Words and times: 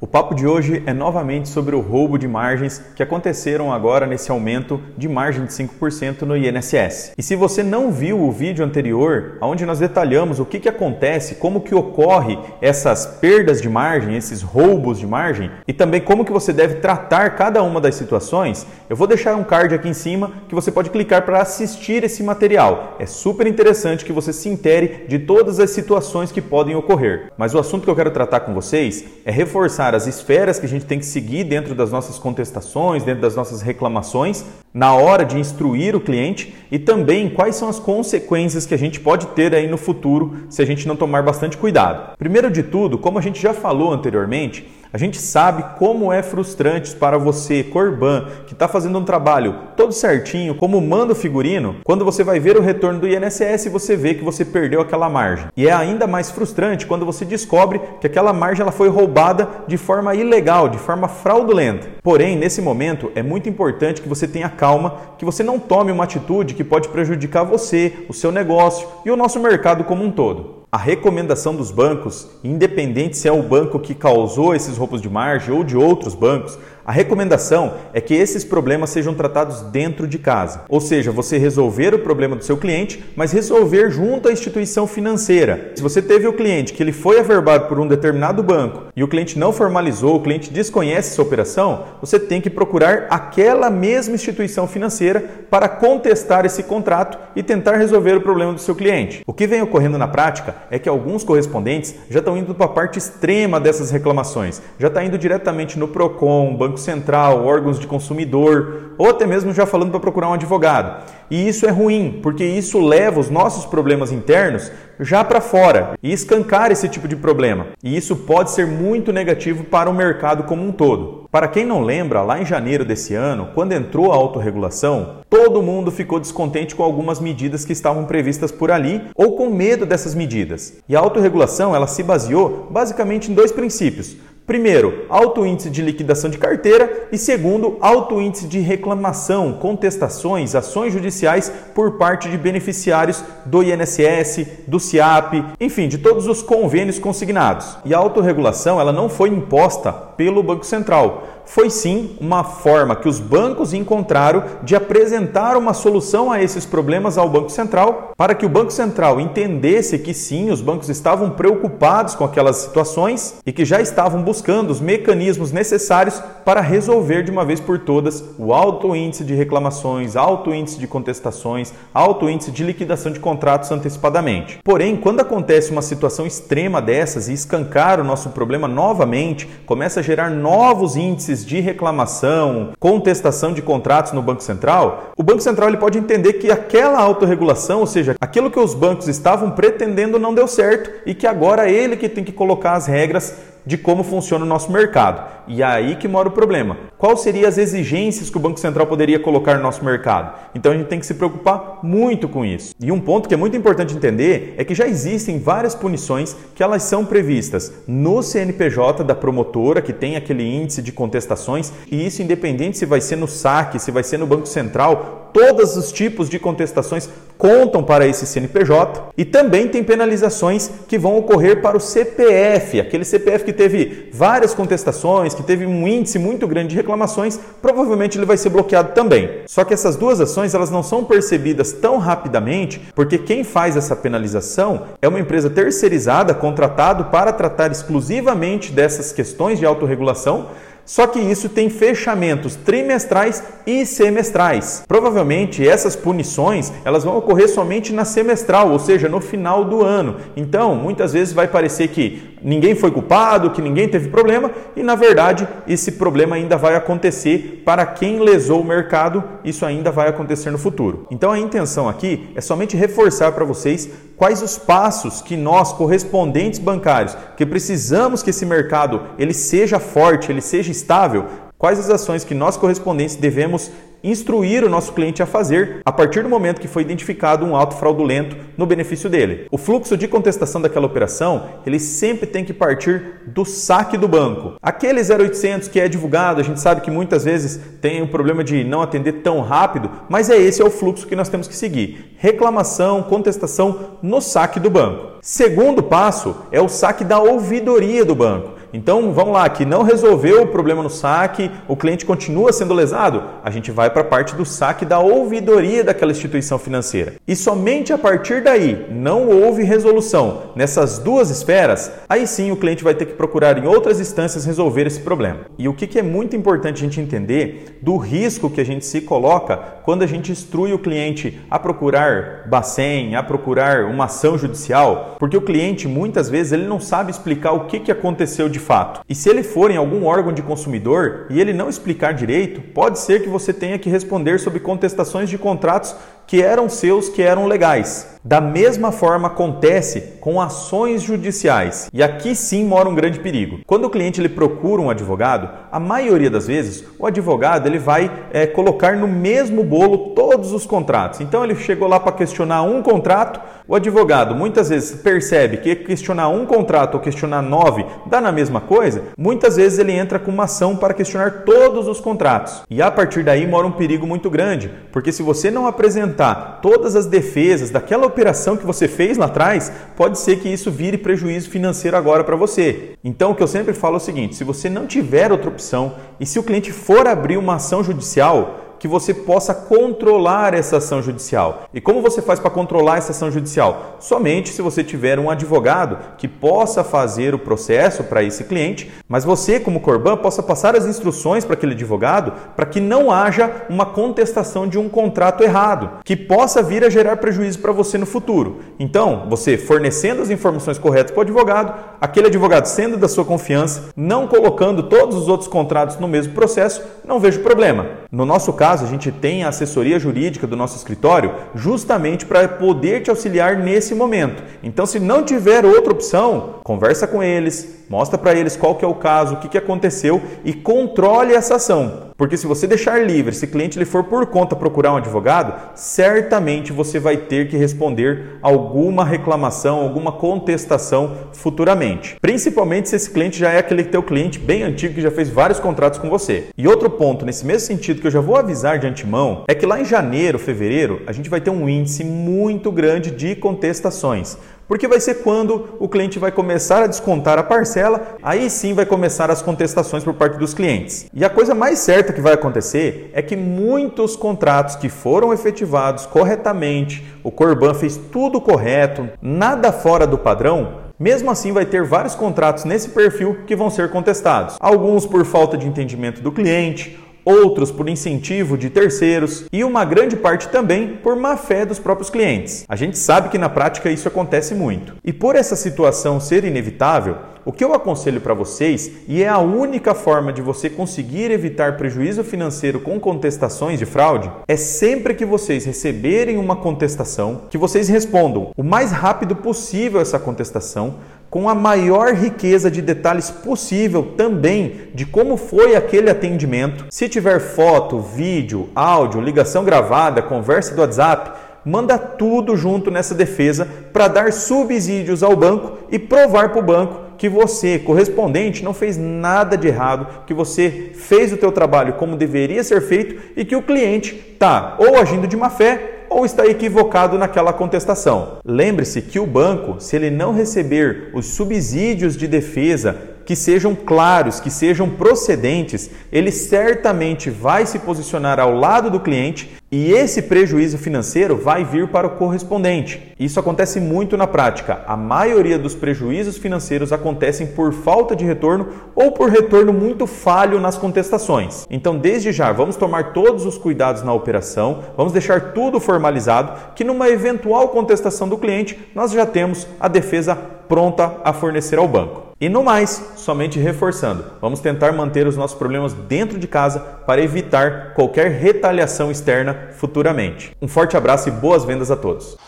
O 0.00 0.06
papo 0.06 0.32
de 0.32 0.46
hoje 0.46 0.80
é 0.86 0.92
novamente 0.92 1.48
sobre 1.48 1.74
o 1.74 1.80
roubo 1.80 2.16
de 2.16 2.28
margens 2.28 2.80
que 2.94 3.02
aconteceram 3.02 3.72
agora 3.72 4.06
nesse 4.06 4.30
aumento 4.30 4.80
de 4.96 5.08
margem 5.08 5.44
de 5.44 5.52
5% 5.52 6.22
no 6.22 6.36
INSS. 6.36 7.14
E 7.18 7.22
se 7.22 7.34
você 7.34 7.64
não 7.64 7.90
viu 7.90 8.22
o 8.22 8.30
vídeo 8.30 8.64
anterior, 8.64 9.38
onde 9.40 9.66
nós 9.66 9.80
detalhamos 9.80 10.38
o 10.38 10.44
que, 10.44 10.60
que 10.60 10.68
acontece, 10.68 11.34
como 11.34 11.62
que 11.62 11.74
ocorre 11.74 12.38
essas 12.60 13.06
perdas 13.06 13.60
de 13.60 13.68
margem, 13.68 14.14
esses 14.14 14.40
roubos 14.40 15.00
de 15.00 15.06
margem, 15.06 15.50
e 15.66 15.72
também 15.72 16.00
como 16.00 16.24
que 16.24 16.30
você 16.30 16.52
deve 16.52 16.76
tratar 16.76 17.30
cada 17.30 17.60
uma 17.64 17.80
das 17.80 17.96
situações, 17.96 18.68
eu 18.88 18.94
vou 18.94 19.08
deixar 19.08 19.34
um 19.34 19.42
card 19.42 19.74
aqui 19.74 19.88
em 19.88 19.94
cima 19.94 20.30
que 20.48 20.54
você 20.54 20.70
pode 20.70 20.90
clicar 20.90 21.22
para 21.22 21.42
assistir 21.42 22.04
esse 22.04 22.22
material. 22.22 22.94
É 23.00 23.06
super 23.06 23.48
interessante 23.48 24.04
que 24.04 24.12
você 24.12 24.32
se 24.32 24.48
intere 24.48 25.06
de 25.08 25.18
todas 25.18 25.58
as 25.58 25.70
situações 25.70 26.30
que 26.30 26.40
podem 26.40 26.76
ocorrer. 26.76 27.32
Mas 27.36 27.52
o 27.52 27.58
assunto 27.58 27.82
que 27.82 27.90
eu 27.90 27.96
quero 27.96 28.12
tratar 28.12 28.40
com 28.40 28.54
vocês 28.54 29.04
é 29.24 29.32
reforçar 29.32 29.87
as 29.94 30.06
esferas 30.06 30.58
que 30.58 30.66
a 30.66 30.68
gente 30.68 30.84
tem 30.84 30.98
que 30.98 31.06
seguir 31.06 31.44
dentro 31.44 31.74
das 31.74 31.90
nossas 31.90 32.18
contestações, 32.18 33.02
dentro 33.02 33.22
das 33.22 33.36
nossas 33.36 33.62
reclamações, 33.62 34.44
na 34.72 34.94
hora 34.94 35.24
de 35.24 35.38
instruir 35.38 35.96
o 35.96 36.00
cliente 36.00 36.54
e 36.70 36.78
também 36.78 37.28
quais 37.28 37.56
são 37.56 37.68
as 37.68 37.78
consequências 37.78 38.66
que 38.66 38.74
a 38.74 38.78
gente 38.78 39.00
pode 39.00 39.26
ter 39.28 39.54
aí 39.54 39.66
no 39.66 39.76
futuro 39.76 40.46
se 40.48 40.62
a 40.62 40.66
gente 40.66 40.86
não 40.86 40.96
tomar 40.96 41.22
bastante 41.22 41.56
cuidado. 41.56 42.16
Primeiro 42.18 42.50
de 42.50 42.62
tudo, 42.62 42.98
como 42.98 43.18
a 43.18 43.22
gente 43.22 43.40
já 43.40 43.54
falou 43.54 43.92
anteriormente, 43.92 44.66
a 44.92 44.98
gente 44.98 45.18
sabe 45.18 45.64
como 45.78 46.12
é 46.12 46.22
frustrante 46.22 46.94
para 46.96 47.18
você, 47.18 47.62
Corban, 47.62 48.26
que 48.46 48.52
está 48.52 48.66
fazendo 48.66 48.98
um 48.98 49.04
trabalho 49.04 49.54
todo 49.76 49.92
certinho, 49.92 50.54
como 50.54 50.80
manda 50.80 51.12
o 51.12 51.16
figurino, 51.16 51.76
quando 51.84 52.04
você 52.04 52.24
vai 52.24 52.40
ver 52.40 52.56
o 52.56 52.62
retorno 52.62 53.00
do 53.00 53.08
INSS 53.08 53.68
você 53.70 53.96
vê 53.96 54.14
que 54.14 54.24
você 54.24 54.44
perdeu 54.44 54.80
aquela 54.80 55.08
margem. 55.08 55.48
E 55.56 55.68
é 55.68 55.72
ainda 55.72 56.06
mais 56.06 56.30
frustrante 56.30 56.86
quando 56.86 57.04
você 57.04 57.24
descobre 57.24 57.80
que 58.00 58.06
aquela 58.06 58.32
margem 58.32 58.62
ela 58.62 58.72
foi 58.72 58.88
roubada 58.88 59.48
de 59.66 59.76
forma 59.76 60.14
ilegal, 60.14 60.68
de 60.68 60.78
forma 60.78 61.06
fraudulenta. 61.06 61.88
Porém, 62.02 62.36
nesse 62.36 62.62
momento 62.62 63.12
é 63.14 63.22
muito 63.22 63.48
importante 63.48 64.00
que 64.00 64.08
você 64.08 64.26
tenha 64.26 64.48
calma, 64.48 64.96
que 65.18 65.24
você 65.24 65.42
não 65.42 65.58
tome 65.58 65.92
uma 65.92 66.04
atitude 66.04 66.54
que 66.54 66.64
pode 66.64 66.88
prejudicar 66.88 67.44
você, 67.44 68.06
o 68.08 68.14
seu 68.14 68.32
negócio 68.32 68.88
e 69.04 69.10
o 69.10 69.16
nosso 69.16 69.38
mercado 69.38 69.84
como 69.84 70.04
um 70.04 70.10
todo. 70.10 70.58
A 70.70 70.76
recomendação 70.76 71.56
dos 71.56 71.70
bancos, 71.70 72.28
independente 72.44 73.16
se 73.16 73.26
é 73.26 73.32
o 73.32 73.42
banco 73.42 73.80
que 73.80 73.94
causou 73.94 74.54
esses 74.54 74.76
roubos 74.76 75.00
de 75.00 75.08
margem 75.08 75.54
ou 75.54 75.64
de 75.64 75.74
outros 75.74 76.14
bancos, 76.14 76.58
a 76.88 76.90
recomendação 76.90 77.74
é 77.92 78.00
que 78.00 78.14
esses 78.14 78.42
problemas 78.44 78.88
sejam 78.88 79.12
tratados 79.12 79.60
dentro 79.60 80.08
de 80.08 80.18
casa. 80.18 80.62
Ou 80.70 80.80
seja, 80.80 81.12
você 81.12 81.36
resolver 81.36 81.92
o 81.94 81.98
problema 81.98 82.34
do 82.34 82.42
seu 82.42 82.56
cliente, 82.56 83.04
mas 83.14 83.30
resolver 83.30 83.90
junto 83.90 84.26
à 84.26 84.32
instituição 84.32 84.86
financeira. 84.86 85.72
Se 85.74 85.82
você 85.82 86.00
teve 86.00 86.26
o 86.26 86.32
cliente 86.32 86.72
que 86.72 86.82
ele 86.82 86.92
foi 86.92 87.20
averbado 87.20 87.66
por 87.66 87.78
um 87.78 87.86
determinado 87.86 88.42
banco 88.42 88.84
e 88.96 89.04
o 89.04 89.08
cliente 89.08 89.38
não 89.38 89.52
formalizou, 89.52 90.16
o 90.16 90.22
cliente 90.22 90.50
desconhece 90.50 91.12
essa 91.12 91.20
operação, 91.20 91.84
você 92.00 92.18
tem 92.18 92.40
que 92.40 92.48
procurar 92.48 93.06
aquela 93.10 93.68
mesma 93.68 94.14
instituição 94.14 94.66
financeira 94.66 95.22
para 95.50 95.68
contestar 95.68 96.46
esse 96.46 96.62
contrato 96.62 97.18
e 97.36 97.42
tentar 97.42 97.76
resolver 97.76 98.16
o 98.16 98.22
problema 98.22 98.54
do 98.54 98.60
seu 98.62 98.74
cliente. 98.74 99.20
O 99.26 99.34
que 99.34 99.46
vem 99.46 99.60
ocorrendo 99.60 99.98
na 99.98 100.08
prática 100.08 100.54
é 100.70 100.78
que 100.78 100.88
alguns 100.88 101.22
correspondentes 101.22 101.94
já 102.08 102.20
estão 102.20 102.38
indo 102.38 102.54
para 102.54 102.64
a 102.64 102.70
parte 102.70 102.98
extrema 102.98 103.60
dessas 103.60 103.90
reclamações, 103.90 104.62
já 104.78 104.88
está 104.88 105.04
indo 105.04 105.18
diretamente 105.18 105.78
no 105.78 105.88
Procon, 105.88 106.56
Banco 106.56 106.77
Banco 106.78 106.80
Central, 106.80 107.44
órgãos 107.44 107.78
de 107.78 107.86
consumidor, 107.86 108.92
ou 108.96 109.10
até 109.10 109.26
mesmo 109.26 109.52
já 109.52 109.66
falando 109.66 109.90
para 109.90 110.00
procurar 110.00 110.28
um 110.28 110.34
advogado. 110.34 111.04
E 111.30 111.48
isso 111.48 111.66
é 111.66 111.70
ruim, 111.70 112.20
porque 112.22 112.44
isso 112.44 112.80
leva 112.80 113.20
os 113.20 113.28
nossos 113.28 113.66
problemas 113.66 114.12
internos 114.12 114.70
já 115.00 115.22
para 115.22 115.40
fora 115.40 115.94
e 116.02 116.12
escancar 116.12 116.72
esse 116.72 116.88
tipo 116.88 117.06
de 117.06 117.16
problema. 117.16 117.66
E 117.82 117.96
isso 117.96 118.16
pode 118.16 118.50
ser 118.50 118.66
muito 118.66 119.12
negativo 119.12 119.64
para 119.64 119.90
o 119.90 119.94
mercado 119.94 120.44
como 120.44 120.64
um 120.64 120.72
todo. 120.72 121.26
Para 121.30 121.46
quem 121.46 121.66
não 121.66 121.82
lembra, 121.82 122.22
lá 122.22 122.40
em 122.40 122.46
janeiro 122.46 122.84
desse 122.84 123.14
ano, 123.14 123.50
quando 123.54 123.72
entrou 123.72 124.10
a 124.10 124.16
autorregulação, 124.16 125.18
todo 125.28 125.62
mundo 125.62 125.90
ficou 125.90 126.18
descontente 126.18 126.74
com 126.74 126.82
algumas 126.82 127.20
medidas 127.20 127.66
que 127.66 127.72
estavam 127.72 128.06
previstas 128.06 128.50
por 128.50 128.70
ali 128.70 129.02
ou 129.14 129.36
com 129.36 129.50
medo 129.50 129.84
dessas 129.84 130.14
medidas. 130.14 130.78
E 130.88 130.96
a 130.96 131.00
autorregulação, 131.00 131.76
ela 131.76 131.86
se 131.86 132.02
baseou 132.02 132.68
basicamente 132.70 133.30
em 133.30 133.34
dois 133.34 133.52
princípios. 133.52 134.16
Primeiro, 134.48 135.04
alto 135.10 135.44
índice 135.44 135.68
de 135.68 135.82
liquidação 135.82 136.30
de 136.30 136.38
carteira 136.38 137.06
e 137.12 137.18
segundo, 137.18 137.76
alto 137.82 138.18
índice 138.18 138.46
de 138.46 138.58
reclamação, 138.60 139.52
contestações, 139.52 140.54
ações 140.54 140.90
judiciais 140.90 141.52
por 141.74 141.98
parte 141.98 142.30
de 142.30 142.38
beneficiários 142.38 143.22
do 143.44 143.62
INSS, 143.62 144.46
do 144.66 144.80
CIAP, 144.80 145.44
enfim, 145.60 145.86
de 145.86 145.98
todos 145.98 146.26
os 146.26 146.40
convênios 146.40 146.98
consignados. 146.98 147.76
E 147.84 147.92
a 147.92 147.98
autorregulação, 147.98 148.80
ela 148.80 148.90
não 148.90 149.10
foi 149.10 149.28
imposta 149.28 150.07
pelo 150.18 150.42
Banco 150.42 150.66
Central 150.66 151.38
foi 151.48 151.70
sim 151.70 152.14
uma 152.20 152.44
forma 152.44 152.94
que 152.94 153.08
os 153.08 153.18
bancos 153.18 153.72
encontraram 153.72 154.44
de 154.62 154.76
apresentar 154.76 155.56
uma 155.56 155.72
solução 155.72 156.30
a 156.30 156.42
esses 156.42 156.66
problemas 156.66 157.16
ao 157.16 157.28
Banco 157.28 157.48
Central, 157.48 158.12
para 158.16 158.34
que 158.34 158.44
o 158.44 158.48
Banco 158.50 158.70
Central 158.70 159.18
entendesse 159.18 159.98
que 159.98 160.12
sim, 160.12 160.50
os 160.50 160.60
bancos 160.60 160.90
estavam 160.90 161.30
preocupados 161.30 162.14
com 162.14 162.22
aquelas 162.22 162.56
situações 162.56 163.36
e 163.46 163.52
que 163.52 163.64
já 163.64 163.80
estavam 163.80 164.22
buscando 164.22 164.70
os 164.70 164.80
mecanismos 164.80 165.50
necessários 165.50 166.22
para 166.44 166.60
resolver 166.60 167.22
de 167.22 167.30
uma 167.30 167.46
vez 167.46 167.60
por 167.60 167.78
todas 167.78 168.22
o 168.38 168.52
alto 168.52 168.94
índice 168.94 169.24
de 169.24 169.34
reclamações, 169.34 170.16
alto 170.16 170.52
índice 170.52 170.78
de 170.78 170.86
contestações, 170.86 171.72
alto 171.94 172.28
índice 172.28 172.50
de 172.50 172.62
liquidação 172.62 173.10
de 173.10 173.20
contratos 173.20 173.70
antecipadamente. 173.70 174.58
Porém, 174.62 174.96
quando 174.96 175.20
acontece 175.20 175.72
uma 175.72 175.82
situação 175.82 176.26
extrema 176.26 176.82
dessas 176.82 177.26
e 177.28 177.32
escancar 177.32 178.00
o 178.00 178.04
nosso 178.04 178.30
problema 178.30 178.68
novamente, 178.68 179.48
começa 179.64 180.00
a 180.00 180.02
gerar 180.08 180.30
novos 180.30 180.96
índices 180.96 181.44
de 181.44 181.60
reclamação, 181.60 182.70
contestação 182.80 183.52
de 183.52 183.60
contratos 183.60 184.12
no 184.12 184.22
Banco 184.22 184.42
Central, 184.42 185.12
o 185.14 185.22
Banco 185.22 185.42
Central 185.42 185.68
ele 185.68 185.76
pode 185.76 185.98
entender 185.98 186.34
que 186.34 186.50
aquela 186.50 186.98
autorregulação, 186.98 187.80
ou 187.80 187.86
seja, 187.86 188.16
aquilo 188.18 188.50
que 188.50 188.58
os 188.58 188.72
bancos 188.72 189.06
estavam 189.06 189.50
pretendendo 189.50 190.18
não 190.18 190.34
deu 190.34 190.48
certo 190.48 190.90
e 191.04 191.12
que 191.12 191.26
agora 191.26 191.68
é 191.68 191.72
ele 191.72 191.94
que 191.94 192.08
tem 192.08 192.24
que 192.24 192.32
colocar 192.32 192.72
as 192.72 192.86
regras 192.86 193.34
de 193.68 193.76
como 193.76 194.02
funciona 194.02 194.46
o 194.46 194.48
nosso 194.48 194.72
mercado. 194.72 195.30
E 195.46 195.62
é 195.62 195.66
aí 195.66 195.96
que 195.96 196.08
mora 196.08 196.26
o 196.26 196.32
problema. 196.32 196.78
Quais 196.96 197.20
seriam 197.20 197.46
as 197.46 197.58
exigências 197.58 198.30
que 198.30 198.36
o 198.38 198.40
Banco 198.40 198.58
Central 198.58 198.86
poderia 198.86 199.18
colocar 199.20 199.56
no 199.56 199.62
nosso 199.62 199.84
mercado? 199.84 200.34
Então 200.54 200.72
a 200.72 200.74
gente 200.74 200.86
tem 200.86 200.98
que 200.98 201.04
se 201.04 201.12
preocupar 201.12 201.80
muito 201.82 202.28
com 202.30 202.46
isso. 202.46 202.74
E 202.80 202.90
um 202.90 202.98
ponto 202.98 203.28
que 203.28 203.34
é 203.34 203.36
muito 203.36 203.56
importante 203.58 203.94
entender 203.94 204.54
é 204.56 204.64
que 204.64 204.74
já 204.74 204.88
existem 204.88 205.38
várias 205.38 205.74
punições 205.74 206.34
que 206.54 206.62
elas 206.62 206.82
são 206.82 207.04
previstas 207.04 207.70
no 207.86 208.22
CNPJ 208.22 209.04
da 209.04 209.14
promotora, 209.14 209.82
que 209.82 209.92
tem 209.92 210.16
aquele 210.16 210.44
índice 210.44 210.80
de 210.80 210.90
contestações, 210.90 211.70
e 211.90 212.06
isso 212.06 212.22
independente 212.22 212.78
se 212.78 212.86
vai 212.86 213.02
ser 213.02 213.16
no 213.16 213.28
saque, 213.28 213.78
se 213.78 213.90
vai 213.90 214.02
ser 214.02 214.16
no 214.16 214.26
Banco 214.26 214.46
Central, 214.46 215.17
todos 215.32 215.76
os 215.76 215.92
tipos 215.92 216.28
de 216.28 216.38
contestações 216.38 217.08
contam 217.38 217.82
para 217.84 218.06
esse 218.06 218.26
CNPJ 218.26 219.12
e 219.16 219.24
também 219.24 219.68
tem 219.68 219.84
penalizações 219.84 220.70
que 220.88 220.98
vão 220.98 221.16
ocorrer 221.16 221.62
para 221.62 221.76
o 221.76 221.80
CPF, 221.80 222.80
aquele 222.80 223.04
CPF 223.04 223.44
que 223.44 223.52
teve 223.52 224.10
várias 224.12 224.52
contestações, 224.52 225.34
que 225.34 225.42
teve 225.44 225.64
um 225.64 225.86
índice 225.86 226.18
muito 226.18 226.48
grande 226.48 226.70
de 226.70 226.76
reclamações, 226.76 227.38
provavelmente 227.62 228.18
ele 228.18 228.26
vai 228.26 228.36
ser 228.36 228.48
bloqueado 228.48 228.92
também. 228.92 229.42
Só 229.46 229.64
que 229.64 229.72
essas 229.72 229.94
duas 229.94 230.20
ações 230.20 230.52
elas 230.52 230.70
não 230.70 230.82
são 230.82 231.04
percebidas 231.04 231.72
tão 231.72 231.98
rapidamente, 231.98 232.80
porque 232.94 233.16
quem 233.16 233.44
faz 233.44 233.76
essa 233.76 233.94
penalização 233.94 234.82
é 235.00 235.06
uma 235.06 235.20
empresa 235.20 235.48
terceirizada, 235.48 236.34
contratado 236.34 237.04
para 237.04 237.32
tratar 237.32 237.70
exclusivamente 237.70 238.72
dessas 238.72 239.12
questões 239.12 239.60
de 239.60 239.66
autorregulação 239.66 240.48
só 240.88 241.06
que 241.06 241.18
isso 241.18 241.50
tem 241.50 241.68
fechamentos 241.68 242.56
trimestrais 242.56 243.42
e 243.66 243.84
semestrais. 243.84 244.84
Provavelmente 244.88 245.68
essas 245.68 245.94
punições 245.94 246.72
elas 246.82 247.04
vão 247.04 247.18
ocorrer 247.18 247.46
somente 247.46 247.92
na 247.92 248.06
semestral, 248.06 248.70
ou 248.70 248.78
seja, 248.78 249.06
no 249.06 249.20
final 249.20 249.66
do 249.66 249.84
ano. 249.84 250.16
Então, 250.34 250.74
muitas 250.74 251.12
vezes 251.12 251.34
vai 251.34 251.46
parecer 251.46 251.88
que 251.88 252.38
ninguém 252.42 252.74
foi 252.74 252.90
culpado, 252.90 253.50
que 253.50 253.60
ninguém 253.60 253.86
teve 253.86 254.08
problema, 254.08 254.50
e 254.74 254.82
na 254.82 254.94
verdade 254.94 255.46
esse 255.66 255.92
problema 255.92 256.36
ainda 256.36 256.56
vai 256.56 256.74
acontecer 256.74 257.62
para 257.66 257.84
quem 257.84 258.18
lesou 258.20 258.62
o 258.62 258.64
mercado, 258.64 259.22
isso 259.44 259.66
ainda 259.66 259.90
vai 259.90 260.08
acontecer 260.08 260.50
no 260.50 260.56
futuro. 260.56 261.06
Então 261.10 261.30
a 261.30 261.38
intenção 261.38 261.86
aqui 261.86 262.30
é 262.34 262.40
somente 262.40 262.78
reforçar 262.78 263.32
para 263.32 263.44
vocês 263.44 263.90
quais 264.18 264.42
os 264.42 264.58
passos 264.58 265.22
que 265.22 265.36
nós 265.36 265.72
correspondentes 265.72 266.58
bancários, 266.58 267.16
que 267.36 267.46
precisamos 267.46 268.22
que 268.22 268.30
esse 268.30 268.44
mercado 268.44 269.02
ele 269.16 269.32
seja 269.32 269.78
forte, 269.78 270.30
ele 270.30 270.40
seja 270.40 270.72
estável, 270.72 271.26
quais 271.56 271.78
as 271.78 271.88
ações 271.88 272.24
que 272.24 272.34
nós 272.34 272.56
correspondentes 272.56 273.14
devemos 273.14 273.70
instruir 274.02 274.64
o 274.64 274.68
nosso 274.68 274.92
cliente 274.92 275.22
a 275.22 275.26
fazer 275.26 275.80
a 275.84 275.92
partir 275.92 276.22
do 276.22 276.28
momento 276.28 276.60
que 276.60 276.68
foi 276.68 276.82
identificado 276.82 277.44
um 277.44 277.56
ato 277.56 277.76
fraudulento 277.76 278.36
no 278.56 278.66
benefício 278.66 279.08
dele. 279.10 279.46
O 279.50 279.58
fluxo 279.58 279.96
de 279.96 280.08
contestação 280.08 280.60
daquela 280.60 280.86
operação, 280.86 281.48
ele 281.66 281.78
sempre 281.78 282.26
tem 282.26 282.44
que 282.44 282.52
partir 282.52 283.22
do 283.26 283.44
saque 283.44 283.96
do 283.96 284.08
banco. 284.08 284.54
Aquele 284.62 285.00
0800 285.00 285.68
que 285.68 285.80
é 285.80 285.88
divulgado, 285.88 286.40
a 286.40 286.44
gente 286.44 286.60
sabe 286.60 286.80
que 286.80 286.90
muitas 286.90 287.24
vezes 287.24 287.60
tem 287.80 288.02
o 288.02 288.08
problema 288.08 288.42
de 288.42 288.64
não 288.64 288.82
atender 288.82 289.12
tão 289.22 289.40
rápido, 289.40 289.90
mas 290.08 290.30
é 290.30 290.36
esse 290.36 290.62
é 290.62 290.64
o 290.64 290.70
fluxo 290.70 291.06
que 291.06 291.16
nós 291.16 291.28
temos 291.28 291.48
que 291.48 291.56
seguir. 291.56 292.14
Reclamação, 292.18 293.02
contestação 293.02 293.98
no 294.02 294.20
saque 294.20 294.60
do 294.60 294.70
banco. 294.70 295.18
Segundo 295.20 295.82
passo 295.82 296.34
é 296.50 296.60
o 296.60 296.68
saque 296.68 297.04
da 297.04 297.18
ouvidoria 297.18 298.04
do 298.04 298.14
banco. 298.14 298.57
Então 298.72 299.12
vamos 299.12 299.32
lá, 299.32 299.48
que 299.48 299.64
não 299.64 299.82
resolveu 299.82 300.42
o 300.42 300.46
problema 300.48 300.82
no 300.82 300.90
saque, 300.90 301.50
o 301.66 301.76
cliente 301.76 302.04
continua 302.04 302.52
sendo 302.52 302.74
lesado, 302.74 303.22
a 303.42 303.50
gente 303.50 303.70
vai 303.70 303.88
para 303.88 304.02
a 304.02 304.04
parte 304.04 304.34
do 304.34 304.44
saque 304.44 304.84
da 304.84 304.98
ouvidoria 304.98 305.82
daquela 305.82 306.12
instituição 306.12 306.58
financeira. 306.58 307.14
E 307.26 307.34
somente 307.34 307.92
a 307.92 307.98
partir 307.98 308.42
daí 308.42 308.86
não 308.90 309.28
houve 309.28 309.62
resolução 309.62 310.52
nessas 310.54 310.98
duas 310.98 311.30
esferas, 311.30 311.90
aí 312.08 312.26
sim 312.26 312.50
o 312.50 312.56
cliente 312.56 312.84
vai 312.84 312.94
ter 312.94 313.06
que 313.06 313.14
procurar 313.14 313.56
em 313.58 313.66
outras 313.66 314.00
instâncias 314.00 314.44
resolver 314.44 314.86
esse 314.86 315.00
problema. 315.00 315.40
E 315.58 315.68
o 315.68 315.74
que 315.74 315.98
é 315.98 316.02
muito 316.02 316.36
importante 316.36 316.82
a 316.82 316.86
gente 316.86 317.00
entender 317.00 317.78
do 317.80 317.96
risco 317.96 318.50
que 318.50 318.60
a 318.60 318.64
gente 318.64 318.84
se 318.84 319.00
coloca 319.00 319.56
quando 319.84 320.02
a 320.02 320.06
gente 320.06 320.30
instrui 320.30 320.72
o 320.72 320.78
cliente 320.78 321.40
a 321.50 321.58
procurar 321.58 322.46
Bacen, 322.46 323.16
a 323.16 323.22
procurar 323.22 323.86
uma 323.86 324.04
ação 324.04 324.36
judicial, 324.36 325.16
porque 325.18 325.36
o 325.36 325.40
cliente 325.40 325.88
muitas 325.88 326.28
vezes 326.28 326.52
ele 326.52 326.66
não 326.66 326.78
sabe 326.78 327.10
explicar 327.10 327.52
o 327.52 327.66
que, 327.66 327.88
aconteceu 327.90 328.48
de 328.48 328.57
fato. 328.58 329.00
E 329.08 329.14
se 329.14 329.28
ele 329.28 329.42
for 329.42 329.70
em 329.70 329.76
algum 329.76 330.04
órgão 330.04 330.32
de 330.32 330.42
consumidor 330.42 331.26
e 331.30 331.40
ele 331.40 331.52
não 331.52 331.68
explicar 331.68 332.12
direito, 332.12 332.60
pode 332.60 332.98
ser 332.98 333.22
que 333.22 333.28
você 333.28 333.52
tenha 333.52 333.78
que 333.78 333.90
responder 333.90 334.38
sobre 334.38 334.60
contestações 334.60 335.30
de 335.30 335.38
contratos 335.38 335.94
que 336.28 336.42
eram 336.42 336.68
seus, 336.68 337.08
que 337.08 337.22
eram 337.22 337.46
legais. 337.46 338.18
Da 338.22 338.42
mesma 338.42 338.92
forma 338.92 339.28
acontece 339.28 340.18
com 340.20 340.38
ações 340.38 341.00
judiciais. 341.00 341.88
E 341.94 342.02
aqui 342.02 342.34
sim 342.34 342.62
mora 342.62 342.86
um 342.86 342.94
grande 342.94 343.20
perigo. 343.20 343.60
Quando 343.66 343.86
o 343.86 343.90
cliente 343.90 344.20
ele 344.20 344.28
procura 344.28 344.82
um 344.82 344.90
advogado, 344.90 345.48
a 345.72 345.80
maioria 345.80 346.28
das 346.28 346.46
vezes 346.46 346.84
o 346.98 347.06
advogado 347.06 347.66
ele 347.66 347.78
vai 347.78 348.10
é, 348.30 348.46
colocar 348.46 348.96
no 348.96 349.08
mesmo 349.08 349.64
bolo 349.64 350.10
todos 350.14 350.52
os 350.52 350.66
contratos. 350.66 351.22
Então 351.22 351.42
ele 351.42 351.54
chegou 351.54 351.88
lá 351.88 351.98
para 351.98 352.12
questionar 352.12 352.62
um 352.62 352.82
contrato, 352.82 353.40
o 353.66 353.74
advogado 353.74 354.34
muitas 354.34 354.68
vezes 354.68 355.00
percebe 355.00 355.58
que 355.58 355.74
questionar 355.76 356.28
um 356.28 356.44
contrato 356.44 356.96
ou 356.96 357.00
questionar 357.00 357.40
nove 357.40 357.86
dá 358.06 358.20
na 358.20 358.32
mesma 358.32 358.60
coisa. 358.60 359.04
Muitas 359.16 359.56
vezes 359.56 359.78
ele 359.78 359.92
entra 359.92 360.18
com 360.18 360.30
uma 360.30 360.44
ação 360.44 360.76
para 360.76 360.92
questionar 360.92 361.44
todos 361.44 361.86
os 361.86 362.00
contratos. 362.00 362.62
E 362.68 362.82
a 362.82 362.90
partir 362.90 363.22
daí 363.22 363.46
mora 363.46 363.66
um 363.66 363.72
perigo 363.72 364.06
muito 364.06 364.28
grande, 364.28 364.70
porque 364.92 365.12
se 365.12 365.22
você 365.22 365.50
não 365.50 365.66
apresentar 365.66 366.17
todas 366.62 366.96
as 366.96 367.06
defesas 367.06 367.70
daquela 367.70 368.06
operação 368.06 368.56
que 368.56 368.66
você 368.66 368.88
fez 368.88 369.16
lá 369.16 369.26
atrás, 369.26 369.70
pode 369.96 370.18
ser 370.18 370.40
que 370.40 370.48
isso 370.48 370.70
vire 370.70 370.98
prejuízo 370.98 371.48
financeiro 371.48 371.96
agora 371.96 372.24
para 372.24 372.36
você. 372.36 372.94
Então, 373.04 373.30
o 373.30 373.34
que 373.34 373.42
eu 373.42 373.46
sempre 373.46 373.72
falo 373.72 373.94
é 373.94 373.96
o 373.98 374.00
seguinte: 374.00 374.36
se 374.36 374.44
você 374.44 374.68
não 374.68 374.86
tiver 374.86 375.30
outra 375.30 375.48
opção 375.48 375.94
e 376.18 376.26
se 376.26 376.38
o 376.38 376.42
cliente 376.42 376.72
for 376.72 377.06
abrir 377.06 377.36
uma 377.36 377.54
ação 377.54 377.84
judicial, 377.84 378.67
que 378.78 378.88
você 378.88 379.12
possa 379.12 379.54
controlar 379.54 380.54
essa 380.54 380.78
ação 380.78 381.02
judicial. 381.02 381.64
E 381.72 381.80
como 381.80 382.02
você 382.02 382.22
faz 382.22 382.38
para 382.38 382.50
controlar 382.50 382.98
essa 382.98 383.12
ação 383.12 383.30
judicial? 383.30 383.96
Somente 383.98 384.50
se 384.50 384.62
você 384.62 384.84
tiver 384.84 385.18
um 385.18 385.30
advogado 385.30 385.98
que 386.16 386.28
possa 386.28 386.84
fazer 386.84 387.34
o 387.34 387.38
processo 387.38 388.04
para 388.04 388.22
esse 388.22 388.44
cliente, 388.44 388.90
mas 389.08 389.24
você, 389.24 389.58
como 389.58 389.80
Corban, 389.80 390.16
possa 390.16 390.42
passar 390.42 390.76
as 390.76 390.86
instruções 390.86 391.44
para 391.44 391.54
aquele 391.54 391.72
advogado 391.72 392.32
para 392.54 392.66
que 392.66 392.80
não 392.80 393.10
haja 393.10 393.66
uma 393.68 393.86
contestação 393.86 394.68
de 394.68 394.78
um 394.78 394.88
contrato 394.88 395.42
errado, 395.42 396.00
que 396.04 396.16
possa 396.16 396.62
vir 396.62 396.84
a 396.84 396.90
gerar 396.90 397.16
prejuízo 397.16 397.58
para 397.58 397.72
você 397.72 397.98
no 397.98 398.06
futuro. 398.06 398.60
Então, 398.78 399.26
você 399.28 399.56
fornecendo 399.56 400.22
as 400.22 400.30
informações 400.30 400.78
corretas 400.78 401.10
para 401.10 401.20
o 401.20 401.22
advogado, 401.22 401.74
aquele 402.00 402.28
advogado 402.28 402.66
sendo 402.66 402.96
da 402.96 403.08
sua 403.08 403.24
confiança, 403.24 403.90
não 403.96 404.26
colocando 404.26 404.84
todos 404.84 405.16
os 405.16 405.28
outros 405.28 405.48
contratos 405.48 405.98
no 405.98 406.08
mesmo 406.08 406.34
processo, 406.34 406.82
não 407.04 407.18
vejo 407.18 407.40
problema. 407.40 407.86
No 408.10 408.24
nosso 408.24 408.52
caso, 408.52 408.67
caso, 408.68 408.84
a 408.84 408.88
gente 408.88 409.10
tem 409.10 409.44
a 409.44 409.48
assessoria 409.48 409.98
jurídica 409.98 410.46
do 410.46 410.54
nosso 410.54 410.76
escritório 410.76 411.34
justamente 411.54 412.26
para 412.26 412.46
poder 412.46 413.02
te 413.02 413.08
auxiliar 413.08 413.56
nesse 413.56 413.94
momento. 413.94 414.42
Então, 414.62 414.84
se 414.84 415.00
não 415.00 415.24
tiver 415.24 415.64
outra 415.64 415.90
opção, 415.90 416.56
conversa 416.62 417.06
com 417.06 417.22
eles, 417.22 417.77
mostra 417.88 418.18
para 418.18 418.34
eles 418.34 418.56
qual 418.56 418.74
que 418.74 418.84
é 418.84 418.88
o 418.88 418.94
caso, 418.94 419.34
o 419.34 419.36
que, 419.38 419.48
que 419.48 419.58
aconteceu 419.58 420.20
e 420.44 420.52
controle 420.52 421.34
essa 421.34 421.56
ação. 421.56 422.08
Porque 422.18 422.36
se 422.36 422.48
você 422.48 422.66
deixar 422.66 423.00
livre, 423.06 423.32
se 423.32 423.44
o 423.44 423.48
cliente 423.48 423.78
ele 423.78 423.84
for 423.84 424.02
por 424.02 424.26
conta 424.26 424.56
procurar 424.56 424.92
um 424.92 424.96
advogado, 424.96 425.54
certamente 425.76 426.72
você 426.72 426.98
vai 426.98 427.16
ter 427.16 427.48
que 427.48 427.56
responder 427.56 428.38
alguma 428.42 429.04
reclamação, 429.04 429.82
alguma 429.82 430.10
contestação 430.10 431.16
futuramente. 431.32 432.16
Principalmente 432.20 432.88
se 432.88 432.96
esse 432.96 433.08
cliente 433.08 433.38
já 433.38 433.50
é 433.50 433.58
aquele 433.58 433.84
teu 433.84 434.02
cliente 434.02 434.36
bem 434.36 434.64
antigo 434.64 434.94
que 434.94 435.00
já 435.00 435.12
fez 435.12 435.30
vários 435.30 435.60
contratos 435.60 436.00
com 436.00 436.10
você. 436.10 436.48
E 436.58 436.66
outro 436.66 436.90
ponto 436.90 437.24
nesse 437.24 437.46
mesmo 437.46 437.68
sentido 437.68 438.00
que 438.00 438.08
eu 438.08 438.10
já 438.10 438.20
vou 438.20 438.34
avisar 438.34 438.80
de 438.80 438.88
antemão 438.88 439.44
é 439.46 439.54
que 439.54 439.64
lá 439.64 439.80
em 439.80 439.84
janeiro, 439.84 440.40
fevereiro, 440.40 441.02
a 441.06 441.12
gente 441.12 441.30
vai 441.30 441.40
ter 441.40 441.50
um 441.50 441.68
índice 441.68 442.02
muito 442.02 442.72
grande 442.72 443.12
de 443.12 443.36
contestações. 443.36 444.36
Porque 444.68 444.86
vai 444.86 445.00
ser 445.00 445.22
quando 445.22 445.76
o 445.80 445.88
cliente 445.88 446.18
vai 446.18 446.30
começar 446.30 446.82
a 446.82 446.86
descontar 446.86 447.38
a 447.38 447.42
parcela, 447.42 448.18
aí 448.22 448.50
sim 448.50 448.74
vai 448.74 448.84
começar 448.84 449.30
as 449.30 449.40
contestações 449.40 450.04
por 450.04 450.12
parte 450.12 450.36
dos 450.38 450.52
clientes. 450.52 451.06
E 451.14 451.24
a 451.24 451.30
coisa 451.30 451.54
mais 451.54 451.78
certa 451.78 452.12
que 452.12 452.20
vai 452.20 452.34
acontecer 452.34 453.10
é 453.14 453.22
que 453.22 453.34
muitos 453.34 454.14
contratos 454.14 454.76
que 454.76 454.90
foram 454.90 455.32
efetivados 455.32 456.04
corretamente, 456.04 457.02
o 457.24 457.30
Corban 457.30 457.72
fez 457.72 457.96
tudo 457.96 458.42
correto, 458.42 459.08
nada 459.22 459.72
fora 459.72 460.06
do 460.06 460.18
padrão, 460.18 460.86
mesmo 460.98 461.30
assim, 461.30 461.52
vai 461.52 461.64
ter 461.64 461.84
vários 461.84 462.16
contratos 462.16 462.64
nesse 462.64 462.88
perfil 462.88 463.38
que 463.46 463.54
vão 463.54 463.70
ser 463.70 463.88
contestados. 463.88 464.56
Alguns 464.58 465.06
por 465.06 465.24
falta 465.24 465.56
de 465.56 465.66
entendimento 465.66 466.20
do 466.20 466.32
cliente, 466.32 466.98
outros 467.28 467.70
por 467.70 467.88
incentivo 467.88 468.56
de 468.56 468.70
terceiros 468.70 469.44
e 469.52 469.62
uma 469.62 469.84
grande 469.84 470.16
parte 470.16 470.48
também 470.48 470.96
por 471.02 471.14
má 471.14 471.36
fé 471.36 471.66
dos 471.66 471.78
próprios 471.78 472.08
clientes. 472.08 472.64
A 472.66 472.74
gente 472.74 472.96
sabe 472.96 473.28
que 473.28 473.36
na 473.36 473.50
prática 473.50 473.90
isso 473.90 474.08
acontece 474.08 474.54
muito. 474.54 474.94
E 475.04 475.12
por 475.12 475.36
essa 475.36 475.54
situação 475.54 476.18
ser 476.18 476.44
inevitável, 476.44 477.16
o 477.44 477.52
que 477.52 477.64
eu 477.64 477.72
aconselho 477.72 478.20
para 478.20 478.34
vocês, 478.34 478.90
e 479.08 479.22
é 479.22 479.28
a 479.28 479.38
única 479.38 479.94
forma 479.94 480.30
de 480.30 480.42
você 480.42 480.68
conseguir 480.68 481.30
evitar 481.30 481.78
prejuízo 481.78 482.22
financeiro 482.22 482.78
com 482.78 483.00
contestações 483.00 483.78
de 483.78 483.86
fraude, 483.86 484.30
é 484.46 484.54
sempre 484.54 485.14
que 485.14 485.24
vocês 485.24 485.64
receberem 485.64 486.36
uma 486.36 486.56
contestação, 486.56 487.42
que 487.48 487.56
vocês 487.56 487.88
respondam 487.88 488.50
o 488.54 488.62
mais 488.62 488.92
rápido 488.92 489.34
possível 489.34 489.98
essa 489.98 490.18
contestação, 490.18 490.96
com 491.30 491.48
a 491.48 491.54
maior 491.54 492.14
riqueza 492.14 492.70
de 492.70 492.80
detalhes 492.80 493.30
possível 493.30 494.14
também 494.16 494.88
de 494.94 495.04
como 495.04 495.36
foi 495.36 495.76
aquele 495.76 496.10
atendimento. 496.10 496.86
Se 496.90 497.08
tiver 497.08 497.40
foto, 497.40 498.00
vídeo, 498.00 498.68
áudio, 498.74 499.20
ligação 499.20 499.64
gravada, 499.64 500.22
conversa 500.22 500.74
do 500.74 500.80
WhatsApp, 500.80 501.32
manda 501.64 501.98
tudo 501.98 502.56
junto 502.56 502.90
nessa 502.90 503.14
defesa 503.14 503.68
para 503.92 504.08
dar 504.08 504.32
subsídios 504.32 505.22
ao 505.22 505.36
banco 505.36 505.78
e 505.90 505.98
provar 505.98 506.50
para 506.50 506.60
o 506.60 506.64
banco 506.64 507.08
que 507.18 507.28
você, 507.28 507.80
correspondente, 507.80 508.64
não 508.64 508.72
fez 508.72 508.96
nada 508.96 509.56
de 509.56 509.66
errado, 509.66 510.24
que 510.24 510.32
você 510.32 510.92
fez 510.94 511.32
o 511.32 511.36
teu 511.36 511.50
trabalho 511.50 511.94
como 511.94 512.16
deveria 512.16 512.62
ser 512.62 512.80
feito 512.80 513.20
e 513.36 513.44
que 513.44 513.56
o 513.56 513.62
cliente 513.62 514.14
está 514.14 514.76
ou 514.78 514.96
agindo 514.96 515.26
de 515.26 515.36
má 515.36 515.50
fé 515.50 515.97
ou 516.10 516.24
está 516.24 516.46
equivocado 516.46 517.18
naquela 517.18 517.52
contestação. 517.52 518.38
Lembre-se 518.44 519.02
que 519.02 519.18
o 519.18 519.26
banco, 519.26 519.80
se 519.80 519.96
ele 519.96 520.10
não 520.10 520.32
receber 520.32 521.10
os 521.12 521.26
subsídios 521.26 522.16
de 522.16 522.26
defesa 522.26 522.96
que 523.24 523.36
sejam 523.36 523.74
claros, 523.74 524.40
que 524.40 524.50
sejam 524.50 524.88
procedentes, 524.88 525.90
ele 526.10 526.32
certamente 526.32 527.28
vai 527.28 527.66
se 527.66 527.78
posicionar 527.78 528.40
ao 528.40 528.54
lado 528.54 528.90
do 528.90 529.00
cliente 529.00 529.57
e 529.70 529.92
esse 529.92 530.22
prejuízo 530.22 530.78
financeiro 530.78 531.36
vai 531.36 531.64
vir 531.64 531.88
para 531.88 532.06
o 532.06 532.16
correspondente. 532.16 533.14
Isso 533.20 533.38
acontece 533.38 533.78
muito 533.80 534.16
na 534.16 534.26
prática. 534.26 534.82
A 534.86 534.96
maioria 534.96 535.58
dos 535.58 535.74
prejuízos 535.74 536.38
financeiros 536.38 536.92
acontecem 536.92 537.48
por 537.48 537.72
falta 537.72 538.16
de 538.16 538.24
retorno 538.24 538.68
ou 538.94 539.12
por 539.12 539.28
retorno 539.28 539.72
muito 539.72 540.06
falho 540.06 540.58
nas 540.58 540.78
contestações. 540.78 541.66
Então, 541.70 541.98
desde 541.98 542.32
já, 542.32 542.50
vamos 542.52 542.76
tomar 542.76 543.12
todos 543.12 543.44
os 543.44 543.58
cuidados 543.58 544.02
na 544.02 544.12
operação, 544.12 544.84
vamos 544.96 545.12
deixar 545.12 545.52
tudo 545.52 545.78
formalizado, 545.78 546.74
que 546.74 546.84
numa 546.84 547.08
eventual 547.08 547.68
contestação 547.68 548.28
do 548.28 548.38
cliente, 548.38 548.78
nós 548.94 549.12
já 549.12 549.26
temos 549.26 549.66
a 549.78 549.88
defesa 549.88 550.34
pronta 550.34 551.16
a 551.24 551.32
fornecer 551.32 551.78
ao 551.78 551.88
banco. 551.88 552.27
E 552.40 552.48
no 552.48 552.62
mais, 552.62 553.14
somente 553.16 553.58
reforçando, 553.58 554.24
vamos 554.40 554.60
tentar 554.60 554.92
manter 554.92 555.26
os 555.26 555.36
nossos 555.36 555.58
problemas 555.58 555.92
dentro 555.92 556.38
de 556.38 556.46
casa 556.46 556.78
para 557.04 557.20
evitar 557.20 557.94
qualquer 557.94 558.30
retaliação 558.30 559.10
externa 559.10 559.70
futuramente. 559.72 560.52
Um 560.62 560.68
forte 560.68 560.96
abraço 560.96 561.28
e 561.28 561.32
boas 561.32 561.64
vendas 561.64 561.90
a 561.90 561.96
todos. 561.96 562.38